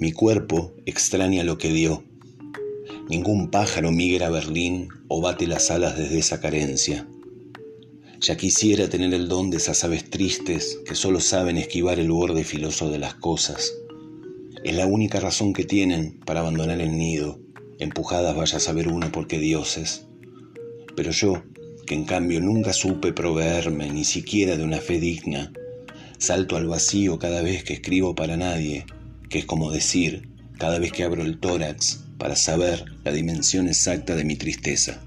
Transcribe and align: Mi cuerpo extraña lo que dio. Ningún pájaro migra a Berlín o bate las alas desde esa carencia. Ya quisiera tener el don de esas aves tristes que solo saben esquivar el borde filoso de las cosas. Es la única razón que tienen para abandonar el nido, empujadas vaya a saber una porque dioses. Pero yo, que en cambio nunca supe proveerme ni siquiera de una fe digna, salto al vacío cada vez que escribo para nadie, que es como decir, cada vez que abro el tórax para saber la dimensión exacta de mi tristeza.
Mi 0.00 0.12
cuerpo 0.12 0.72
extraña 0.86 1.44
lo 1.44 1.58
que 1.58 1.70
dio. 1.74 2.02
Ningún 3.10 3.50
pájaro 3.50 3.92
migra 3.92 4.28
a 4.28 4.30
Berlín 4.30 4.88
o 5.08 5.20
bate 5.20 5.46
las 5.46 5.70
alas 5.70 5.98
desde 5.98 6.18
esa 6.18 6.40
carencia. 6.40 7.06
Ya 8.18 8.38
quisiera 8.38 8.88
tener 8.88 9.12
el 9.12 9.28
don 9.28 9.50
de 9.50 9.58
esas 9.58 9.84
aves 9.84 10.08
tristes 10.08 10.78
que 10.86 10.94
solo 10.94 11.20
saben 11.20 11.58
esquivar 11.58 11.98
el 11.98 12.10
borde 12.10 12.44
filoso 12.44 12.88
de 12.88 12.98
las 12.98 13.12
cosas. 13.12 13.74
Es 14.64 14.74
la 14.74 14.86
única 14.86 15.20
razón 15.20 15.52
que 15.52 15.64
tienen 15.64 16.18
para 16.20 16.40
abandonar 16.40 16.80
el 16.80 16.96
nido, 16.96 17.38
empujadas 17.78 18.34
vaya 18.34 18.56
a 18.56 18.60
saber 18.60 18.88
una 18.88 19.12
porque 19.12 19.38
dioses. 19.38 20.06
Pero 20.96 21.10
yo, 21.10 21.42
que 21.86 21.94
en 21.94 22.06
cambio 22.06 22.40
nunca 22.40 22.72
supe 22.72 23.12
proveerme 23.12 23.90
ni 23.90 24.04
siquiera 24.04 24.56
de 24.56 24.64
una 24.64 24.78
fe 24.78 24.98
digna, 24.98 25.52
salto 26.16 26.56
al 26.56 26.68
vacío 26.68 27.18
cada 27.18 27.42
vez 27.42 27.64
que 27.64 27.74
escribo 27.74 28.14
para 28.14 28.38
nadie, 28.38 28.86
que 29.30 29.38
es 29.38 29.44
como 29.46 29.70
decir, 29.70 30.28
cada 30.58 30.78
vez 30.78 30.92
que 30.92 31.04
abro 31.04 31.22
el 31.22 31.38
tórax 31.38 32.04
para 32.18 32.36
saber 32.36 32.84
la 33.04 33.12
dimensión 33.12 33.68
exacta 33.68 34.14
de 34.14 34.24
mi 34.24 34.36
tristeza. 34.36 35.00